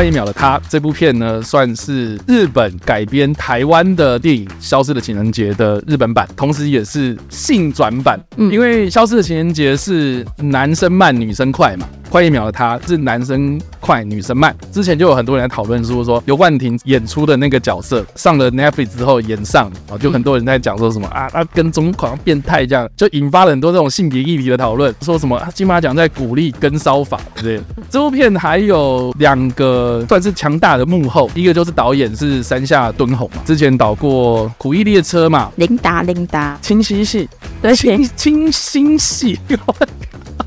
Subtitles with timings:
[0.00, 8.18] 快一秒的他这部片呢，算是日本改编台湾的电影《消失的情人节》的日本版，同时也是性转版。
[8.38, 11.86] 嗯，因为《消失的情人节》是男生慢，女生快嘛。
[12.08, 13.60] 快一秒的他是男生
[13.90, 14.56] 快，女生慢。
[14.70, 24.94] 之前就有很多人在讨论说，说刘冠廷演出的那个角色上了 Netflix 之后演上啊，就很多人在讲说什么啊，他跟踪狂变态这样，就引发了很多这种性别议题的讨论。
[25.00, 27.64] 说什么金马奖在鼓励跟骚法之类的。
[27.90, 37.28] 这部片还有两个算是强大的幕后，一个就是导演是山下敦弘嘛，之前导过《苦役列车》嘛，琳达琳达清新系，
[37.60, 39.36] 对清清新系。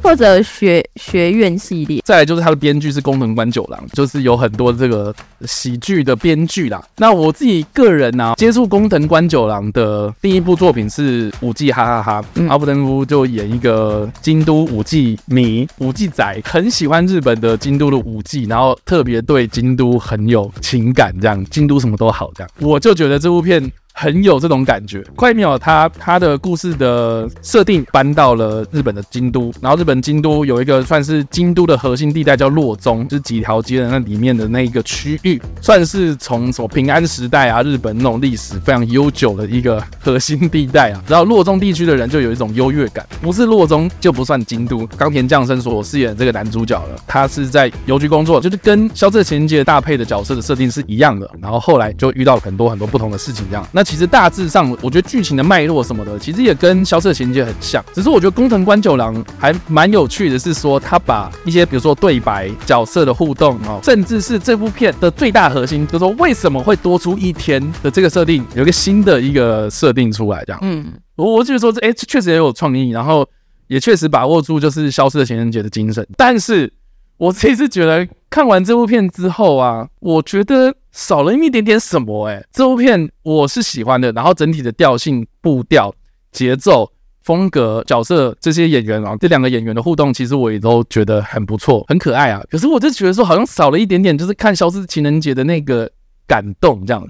[0.04, 6.84] 或者学学院系列，再来就是他的编剧是工藤官九郎，就是有很多这个喜剧的编剧啦。
[6.98, 23.72] 那我自己个人呢、啊，接触工藤官九郎的第一部作品是《舞伎哈哈哈》，嗯、阿部登夫就演一个京都舞伎迷、舞伎仔，很喜欢日本的京都的舞伎，然后特别对京都很有情感，这样京都什么都好，这样我就觉得这部片。
[23.94, 25.04] 很有这种感觉。
[25.16, 41.04] 快秒，他他的故事的设定搬到了日本的京都，然后日本京都有一个算是京都的核心地带叫洛中，就是几条街的那里面的那一个区域，算是从什么平安时代啊，日本那种历史非常悠久的一个核心地带啊。
[41.08, 44.88] 然后洛中地区的人就有一种优越感，不是洛中就不算京都。
[44.98, 51.30] 冈田将生所饰演的这个男主角了，他是在邮局工作，就是跟消失的情节搭配的角色的设定是一样的。
[51.40, 53.83] 然后后来就遇到很多很多不同的事情，这样那。
[53.84, 57.84] 其实大致上，我觉得剧情的脉络什么的，其实也跟《消失的情人节》很像。
[57.94, 70.60] 只是我觉得工藤官九郎还蛮有趣的，是说他把一些比如说对白、角色的互动啊，甚至是这部片的最大核心，就是说为什么会多出一天的这个设定，有一个新的一个设定出来，这样。
[70.64, 70.86] 嗯，
[71.16, 73.28] 我我觉得说这哎，确实也有创意，然后
[73.68, 76.06] 也确实把握住就是《消失的情人节》的精神。
[76.18, 76.72] 但是
[77.18, 80.76] 我其实觉得看完这部片之后啊，我觉得。
[80.94, 85.92] 少了一点点什么哎、这部片我是喜欢的，然后整体的调性、步调、
[86.32, 86.88] 节奏、
[87.24, 92.44] 风格、角色这些演员啊，这两个演员的互动，其实我也都觉得很不错，很可爱啊。
[92.48, 95.90] 可是我就觉得说，好像少了一点点，就是看《消失情人节》的那个
[96.28, 97.10] 感动这样。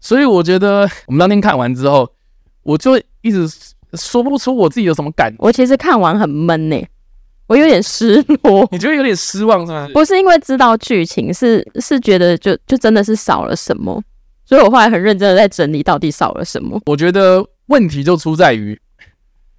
[0.00, 2.10] 所以我觉得我们当天看完之后，
[2.64, 3.48] 我就一直
[3.94, 5.32] 说不出我自己有什么感。
[5.38, 6.84] 我其实看完很闷呢、
[7.52, 8.14] 我有点失
[8.44, 9.86] 落，你觉得有点失望是吗？
[9.92, 14.02] 不是因为知道剧情，是是觉得就就真的是少了什么，
[14.46, 16.80] 所以我后来很认真的在整理到底少了什么。
[16.86, 18.80] 我觉得问题就出在于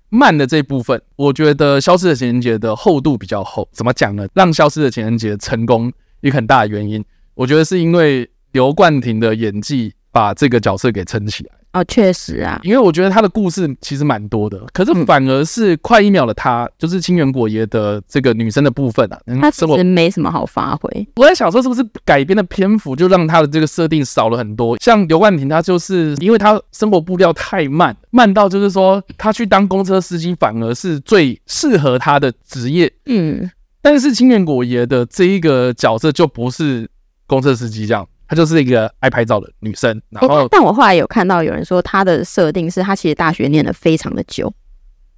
[0.09, 1.00] 慢的这部分。
[1.16, 4.28] 我觉得《消失的情人节》的厚度比较厚，怎么讲呢？
[4.34, 7.06] 让《消失的情人节》成功一个很大的原因，
[7.36, 11.52] 我觉得是因为刘冠廷的演技把这个角色给撑起来。
[11.74, 21.08] 哦，确实啊，因为我觉得他的故事其实蛮多的，可是反而是快一秒的他，嗯、就是清源果爷的这个女生的部分啊，他其实没什么好发挥。
[21.16, 24.78] 我在想说，是不是改编的篇幅就让他的这个设定少了很多？
[24.78, 32.94] 像刘冠廷，他就是因为他生活步调太慢，慢到就是说他去当公车司机反而是最适合他的职业。
[33.08, 33.50] 嗯，
[33.82, 36.88] 但是清源果爷的这一个角色就不是
[37.26, 38.08] 公车司机这样。
[38.34, 44.52] 她就是一个爱拍照的女生，然后，但我后来有看到有人说，她的设定是她其实大学念的非常的久。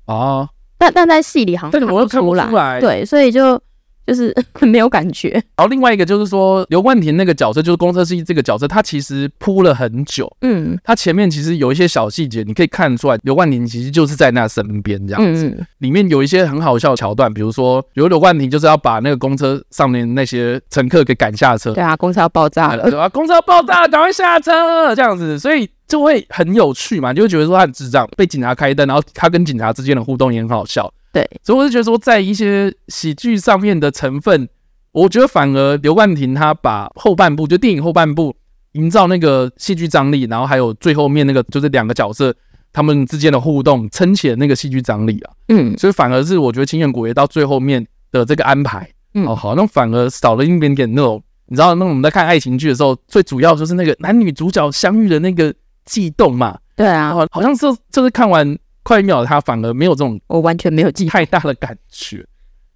[0.06, 3.62] 哦，但但在戏里好像看不出来，对，所以就。
[4.06, 5.30] 就是 没有感觉。
[5.30, 10.32] 然后另外一个就是说，刘冠廷那个角色就是公车司机这个角色，他其实铺了很久。
[10.42, 15.48] 嗯，他前面其实有一些小细节，你可以看出来，刘冠廷其实就是在那身边这样子。
[15.48, 21.74] 嗯，里面有一些很好笑的桥段，比如说，比如刘冠廷就是要把那个公车上面那些乘客给赶下车。
[21.74, 30.92] 对啊，公车要爆炸了，对啊，公车要爆炸，赶快下车这样子，所以就会很有趣嘛，就会觉得说他很智障，被警察开灯，然后他跟警察之间的互动也很好笑。
[31.16, 34.50] 对，所以我是觉得说，在一些喜剧上面的成分，
[34.92, 38.36] 我觉得反而刘冠廷他把后半部，就电影后半部
[38.74, 42.36] 营造那个戏剧张力，然后还有最后面那个就是两个角色
[42.74, 45.32] 他们之间的互动，撑起了那个戏剧张力啊。
[45.48, 55.54] 嗯，所以反而是我觉得清原果也到最后面的这个安排，嗯，哦，好那反而少了一点点那种，你知道，那我们在看爱情剧的时候，最主要就是那个男女主角相遇的那个
[55.86, 56.60] 悸动嘛。
[56.76, 58.58] 对啊，好像是就是看完。
[58.86, 62.24] 快一秒，他反而没有这种，我完全没有记太大的感觉。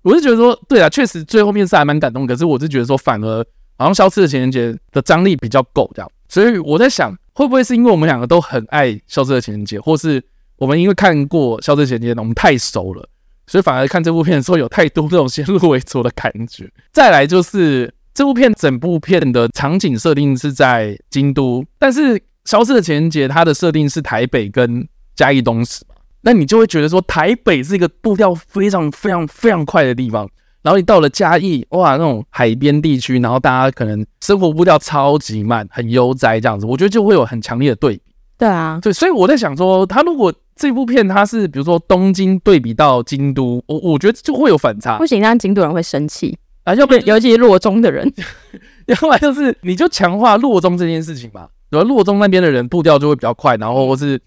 [0.02, 2.26] 我是觉得说，对啊，确实最后面是还蛮感动。
[2.26, 3.46] 可是我是觉得说，反而
[3.78, 6.12] 好像消失的情人节的张力比较够这样。
[6.28, 10.24] 所以我在想，会不会是因为我们两个都很爱消失的情人节，或是
[10.56, 13.08] 我们因为看过消失的情人节，我们太熟了，
[13.46, 16.68] 所以反而看这部片的时候有太多这种先入为主的感觉。
[16.92, 25.84] 再来就是这部片整部片的场景设定是在京都，但是消失的情人节它的设定是台北跟嘉义东石。
[26.22, 30.30] 那你就会觉得说，台北是一个步调非常非常非常快的地方，
[30.62, 38.02] 然后你到了嘉义，哇，那种海边地区，然后大家可能生活步调超级慢，很悠哉这样子，我觉得就会有很强烈的对比。
[38.38, 44.98] 对啊，对，所以我在想说，他如果这部片他是比如说东京对比到京都，我我觉得就会有反差。
[44.98, 48.10] 不行，让京都人会生气啊，要不然尤其是洛中的人，
[48.88, 51.88] 要不然就是你就强化洛中这件事情吧，然后？
[51.88, 54.20] 洛中那边的人步调就会比较快，然后或是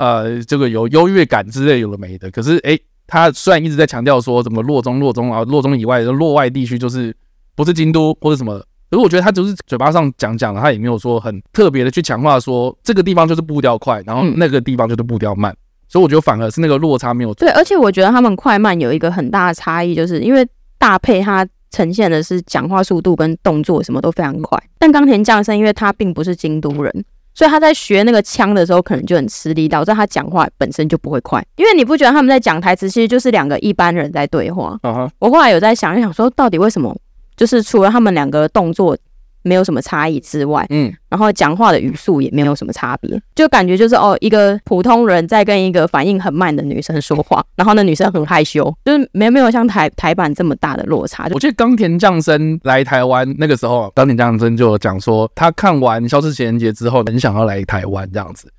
[0.00, 2.30] 呃这个有优越感之类有的没的。
[2.30, 7.14] 可是诶，他虽然一直在强调说什么洛中洛中啊，洛中以外的洛外地区就是
[7.54, 8.58] 不是京都或者什么。
[8.90, 15.54] 可是我觉得他就是嘴巴上讲讲了，他也没有说很特别的去强化说这个地方就是步调快，然后那个地方就是步调慢，
[15.86, 17.32] 所以我觉得反而是那个落差没有。
[17.34, 20.44] 对，而且我觉得他们快慢有一个很大的差异，就是因为
[20.76, 27.04] 大配它呈现的是讲话速度跟动作什么都非常快，但冈田将生因为他并不是京都人，
[27.34, 31.44] 所以他在学那个腔的时候可能就很吃力，导致他讲话本身就不会快。
[31.56, 34.78] 因为你不觉得他们在讲台词其实就是两个一般人在对话？
[35.18, 36.94] 我后来有在想一想，说到底为什么？
[37.36, 38.96] 就是除了他们两个动作
[39.42, 51.28] 没有什么差异之外，嗯，然后讲话的语速也没有什么差别，就感觉就是哦，一个普通人在跟一个反应很慢的女生说话，然后那女生很害羞，就是没没有像台台版这么大的落差。
[51.32, 58.52] 我记得冈田将生来台湾那个时候，冈田将生就有讲说，他看完《消失情人节》之后，很想要来台湾这样子。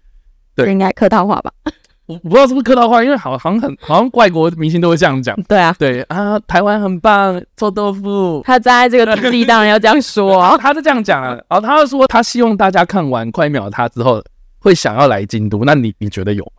[0.56, 1.52] 对，应该客套话吧。
[2.24, 5.36] 我不知道是不是客套话，因为好好像很好像外国明星都会这样讲。
[5.44, 8.42] 对啊，对啊，台湾很棒，臭豆腐。
[8.46, 10.58] 他站在这个土地，当然要这样说 啊。
[10.58, 14.24] 他是这样讲啊，然后他就说他希望大家看完《快秒他》之后
[14.60, 15.64] 会想要来京都。
[15.64, 16.52] 那你你觉得有吗？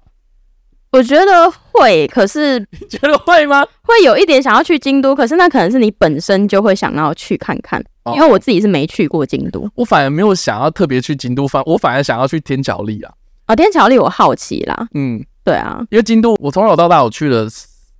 [0.92, 3.64] 我觉得会，可是 你觉得会吗？
[3.82, 7.82] 会有一点想要去京都，可是那可能是你本身就会想要去看看。
[8.14, 13.12] 因为我自己是没去过京都，我反而没有想要特别去京都，反我反而想要去天桥立啊。
[13.46, 15.24] 啊，天桥立我好奇啦，嗯。
[15.44, 17.48] 对啊，因为京都我从小到大我去了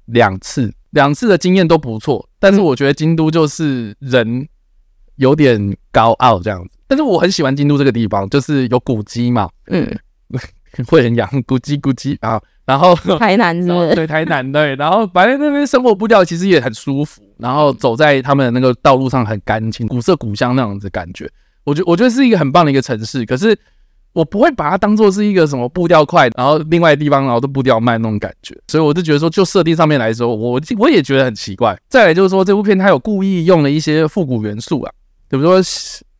[0.06, 2.28] 两次，两次的经验都不错。
[2.38, 4.46] 但是我觉得京都就是人
[5.16, 6.76] 有点高傲这样子。
[6.86, 9.88] 但是我很喜欢京都这个地方，就是有古迹嘛，嗯，
[10.86, 12.40] 会很痒，古迹古迹啊。
[12.64, 13.94] 然后 台南是不是？
[13.96, 14.76] 对，台南对。
[14.76, 21.28] 然后反正那边生活步调其实也很舒服，然后走在他们的那个道路上很干净，古色古香那样子感觉。
[21.64, 23.58] 我觉我觉得是一个很棒的一个城市，可是。
[24.12, 31.78] 我不会把它当做是一个什么步调快，然后另外地方然后都步调慢那种感觉，所以我就觉得说，就设定上面来说，我我也觉得很奇怪。
[31.88, 34.92] 再来就是说，这部片它有故意用了一些复古元素啊，
[35.28, 35.60] 比如说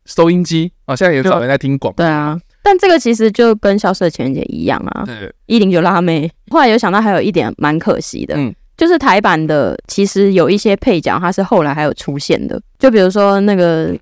[0.05, 2.03] 收音机啊，现在也少人在听广播。
[2.03, 5.03] 对啊，但这个其实就跟《消失的情人节》一样啊。
[5.05, 6.31] 对，一零九辣妹。
[6.49, 13.95] 后来有想到还有一点蛮可惜的，嗯，就是台版的其实有一些配角，它是后来还有出现的，就比如说那个。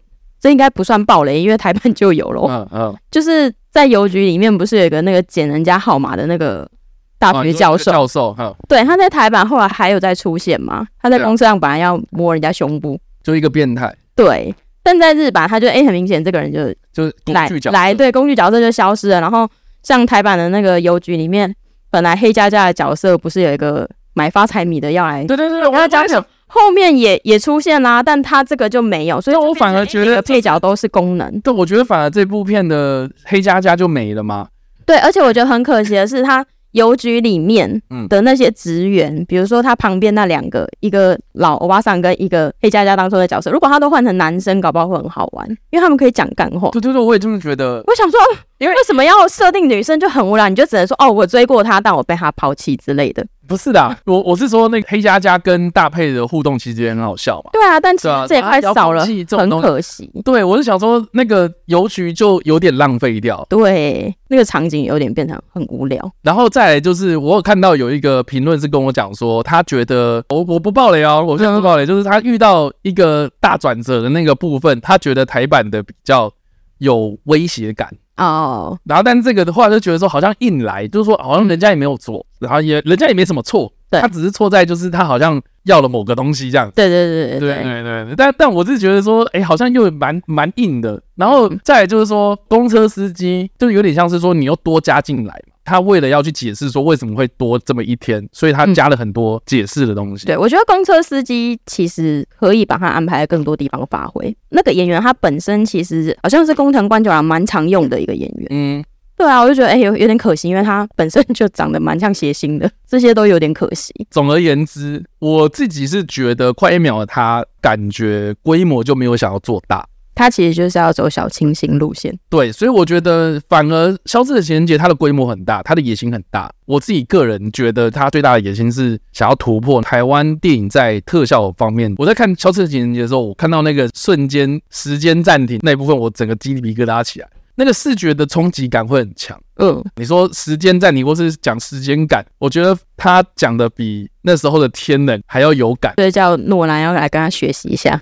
[0.43, 2.41] 这应该不算暴雷，因为台版就有了。
[2.49, 6.69] 嗯嗯，就是在邮局里面，不是有一个那个捡人家号码的那个
[7.17, 7.91] 大学教授？
[7.91, 8.35] 教授，
[8.67, 10.85] 对，他在台版后来还有在出现吗？
[11.01, 13.95] 他在公车上本来要摸人家胸部，就一个变态。
[14.13, 14.53] 对，
[14.83, 19.21] 但在日版他就哎，很明显这个人就就是来来对工具角色就消失了。
[19.21, 19.49] 然后
[19.83, 21.55] 像台版的那个邮局里面，
[21.89, 25.23] 本来黑佳佳的角色不是有一个买发财米的要来？
[25.25, 26.25] 对对对，我要讲什么？
[26.53, 31.39] 后面也也出现啦，但他这个就没有，所以我反而觉得配角都是功能。
[31.39, 34.47] 对，我觉得反而这部片的黑加加就没了吗？
[34.85, 36.45] 对，而且我觉得很可惜的是他。
[36.71, 46.69] 邮局里面的那些职员，嗯、比如说他旁边那两个，一个老欧巴桑跟一个黑加加当初的角色，如果他都换成男生，搞不好会很好玩，因为他们可以讲干话。
[46.69, 47.83] 对对对，我也这么觉得。
[47.85, 48.17] 我想说，
[48.61, 50.47] 因为为什么要设定女生就很无聊？
[50.47, 53.25] 你就只能说哦，我追过她，但我被她抛弃之类的。
[53.47, 57.49] 不是的，我我是说那个黑佳佳跟大佩的互动其实也很好笑嘛。
[57.53, 60.07] 对啊，但其实这也快少了，很可惜。
[60.23, 63.43] 对，我是想说那个邮局就有点浪费掉。
[63.49, 65.99] 对，那个场景有点变成很无聊。
[66.21, 76.31] 然后再来就是，我有看到有一个评论是跟我讲说，他觉得我我不爆雷哦，我现在不爆雷，就是他遇到一个大转折的那个部分，他觉得台版的比较
[76.77, 77.91] 有威胁感。
[78.25, 78.77] 哦。
[78.83, 86.73] 然后但这个的话就觉得说好像硬来，就是说好像人家也没有错，然后也人家也没什么错，对他只是错在就是他好像要了某个东西这样子。
[86.75, 88.15] 对对对对对对对。
[88.15, 90.99] 但但我是觉得说，哎，好像又蛮蛮硬的。
[91.15, 95.39] 然后再来就是说，公车司机就有点像是说你又多加进来。
[95.63, 100.25] 他为了要去解释说为什么会多这么一天，所以他加了很多解释的东西。
[100.25, 104.35] 嗯、对，我觉得公车司机其实可以把他安排在更多地方发挥。
[104.49, 108.47] 那个演员他本身其实好像是工藤官九郎蛮常用的一个演员。
[108.49, 108.83] 嗯，
[109.21, 113.93] 对啊，我就觉得哎、欸、有有点可惜，因为他本身就长得蛮像谐星的， 这些都有点可惜。
[114.09, 119.87] 总而言之，我自己是觉得快一秒他感觉规模就没有想要做大。
[120.15, 122.17] 他其实就是要走小清新路线。
[122.29, 126.51] 对，所以我觉得反而消失的情人节它的规模很大，它的野心很大。
[126.65, 131.93] 我自己个人觉得，它最大的野心是想要突破台湾电影在特效方面。
[131.99, 137.27] 我在看消失的情人节的时候，我看到那个瞬间时间暂停那一部分，我整个鸡皮疙瘩起来。
[137.55, 139.39] 那个视觉的冲击感会很强。
[139.57, 145.93] 嗯，你说时间在你或是讲时间感，我觉得他讲的比那时候的天冷还要有感。
[145.95, 148.01] 所以叫诺兰要来跟他学习一下。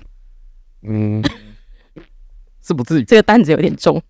[0.82, 1.22] 嗯，
[2.62, 3.04] 是不至于。
[3.04, 4.02] 这个担子有点重。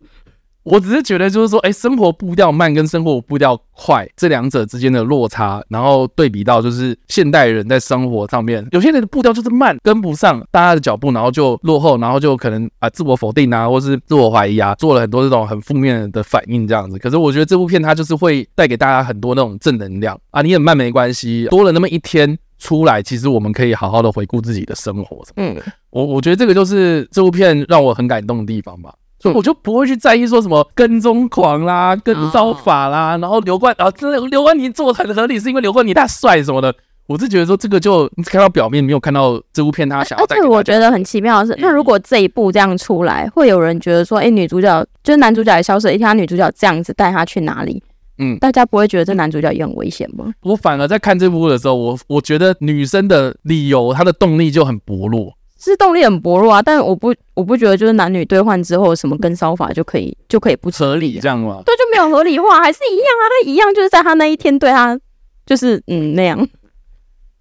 [0.62, 16.98] 我只是觉得，就是说，哎，生活步调慢跟生活步调快这两者之间的落差，然后对比到就是现代人在生活上面，有些人的步调就是慢，跟不上大家的脚步，然后就落后，然后就可能啊自我否定啊，或是自我怀疑啊，做了很多这种很负面的反应这样子。
[16.98, 25.24] 可是我觉得这部片它就是会带给大家很多那种正能量啊，你很慢没关系，多了那么一天出来，其实我们可以好好的回顾自己的生活。
[25.36, 25.56] 嗯，
[25.88, 28.94] 我我觉得这个就是这部片让我很感动的地方吧。
[29.34, 36.74] 我就不会去在意说什么跟踪狂啦、跟骚法啦，然后刘冠啊，真的刘冠廷做的很合理，是因为刘冠廷太帅什么的。
[37.06, 40.36] 我是觉得说这个就你只看到表面，没有看到这部片他想要带。
[40.36, 47.82] 而且我觉得很奇妙的是，那如果这一部这样出来，会有人觉得说，哎，女主角就是男主角也消失了，一听他女主角这样子带他去哪里？
[48.18, 50.32] 嗯，大家不会觉得这男主角也很危险吗？
[50.42, 55.32] 我反而在看这部的时候，我我觉得女生的理由，她的动力就很薄弱。
[55.60, 61.62] 是动力很薄弱啊，但我不我不觉得就是男女兑换之后什么跟骚法就可以就可以不合理这样吗？
[61.64, 64.98] 对，就没有合理化，还是一样啊，他一样就是在他那一天对他
[65.44, 66.48] 就是嗯那样，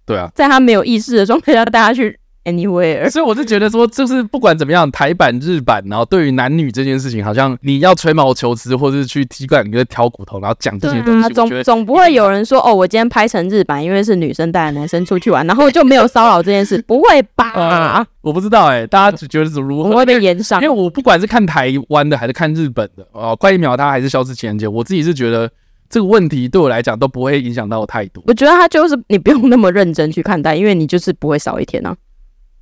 [0.04, 2.19] 对啊，在他没有意识的状态下带他去。
[2.42, 11.28] Anywhere，所以我是觉得说，就是不管怎么样，台版、日版，然后对于男女这件事情，好像你要吹毛求疵，或者是去踢馆，你就挑骨头，然后讲这些东西。
[11.34, 17.52] 总总不会有人说，哦，我今天拍成日版，因为是女生带着男生出去玩，然后就没有骚扰这件事，不会吧？
[17.54, 19.90] 呃、我不知道哎、欸，大家只觉得是如何？
[19.90, 25.50] 我会被延上，因为我不管是看台湾的还是看日本的，哦，快一秒他还是消失情人节，我自己是觉得
[25.90, 28.24] 这个问题对我来讲都不会影响到我太多。
[28.26, 31.94] 我觉得他就是你不用那么认真去看待，因为你就是不会少一天啊。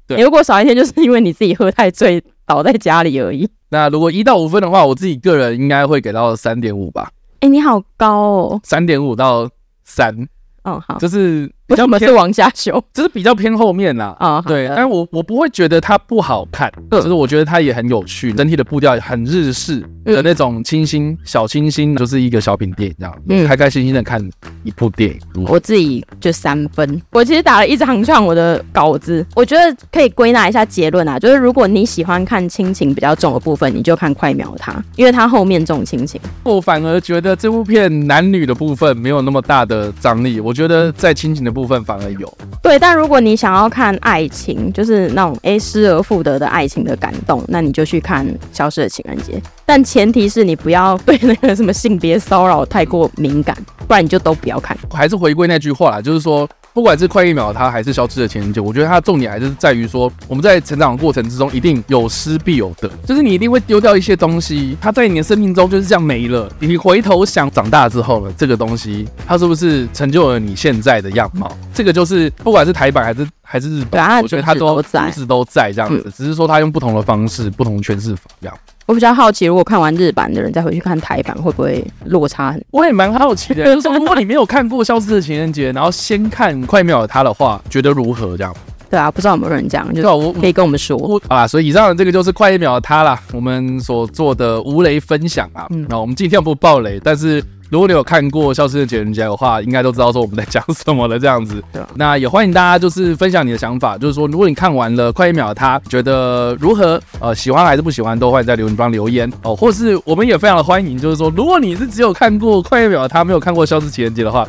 [0.08, 3.48] 对你如果少一天，就是因为你自己喝太醉倒在家里而已。
[3.68, 7.10] 那如果一到五分的话，我自己个人应该会给到三点五吧。
[7.34, 9.48] 哎、欸，你好高哦，三点五到
[9.84, 10.26] 三。
[10.64, 14.16] 哦，好，就是比较是往下修，就是比较偏后面啦。
[14.18, 24.20] 啊、哦，对，但我我不会觉得它不好看，就、嗯、是我觉得它也很有趣，整体的步调很日式的那种清新小清新，就是一个小品电影这样，嗯，开开心心的看
[24.64, 25.44] 一部电影。
[25.46, 36.20] 我自己就三分，我其实打了一长串我的稿子，我觉得可以归纳一下结论啊，就是如果你喜欢看亲情比较重的部分，你就看快秒它，因为它后面重亲情。
[36.42, 40.48] 我反而觉得这部片男女的部分没有那么大的张力，我。
[40.48, 42.78] 我觉得在亲情的部分反而有，对。
[42.78, 49.32] 但如果你想要看爱情，就是那种诶失而复得的爱情的感动，那你就去看《消失的情人节》。
[49.66, 54.76] 但前提是你不要对那个什么性别骚扰太过敏感，不然你就都不要看。
[54.92, 56.48] 还是回归那句话啦，就是说。
[56.78, 66.49] 不管是快一秒，它还是消失的前人节，我觉得它的重点还是在于说，我们在成长的过程之中，一定有失必有得，就是你一定会丢掉一些东西，它在你的生命中就是这样没了。
[66.61, 71.50] 你回头想，长大之后呢，这个东西它是不是成就了你现在的样貌？
[71.75, 78.56] 这个就是不管是台版还是还是日本，我觉得它都一直都在这样子，只是说它用不同的方式、不同诠释法这样。
[78.88, 82.64] 我比较好奇，如果看完日版的人再回去看台版，会不会落差很？
[82.71, 88.35] 我也蛮好奇的， 就是说，如果你没有看过《消失的情人节》，然后先看《快没有他》的话，觉得如何？
[88.35, 88.57] 这样？
[88.88, 90.99] 对啊，不知道有没有人讲，就我可以跟我们说。
[91.28, 95.66] 好啦，所以以上的这个就是《快一秒的他》啦，我们所做的无雷分享啊。
[95.68, 97.45] 嗯，那我们今天不爆雷，但是。
[97.70, 101.18] 如果你有看过《消失的情人节》的话，应该都知道说我们在讲什么了。
[101.18, 101.82] 这样子，对。
[101.94, 107.00] 那也欢迎大家就是分享你的想法，就是说如果你看完了《快一秒》，他觉得如何？
[107.20, 109.54] 呃，喜欢还是不喜欢，都欢迎在留言帮留言哦。
[109.54, 114.40] 或是我们也非常的欢迎，就是说如果你是只有看过《快一秒》，他没有看过《消失情人节》的话，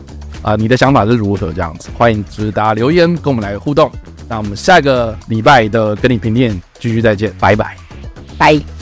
[0.42, 1.52] 啊、呃，你的想法是如何？
[1.52, 3.92] 这样子，欢迎就是大家留言跟我们来互动。
[4.28, 7.76] 那我们下个礼拜的跟你评电影继续再见，拜拜，
[8.38, 8.79] 拜。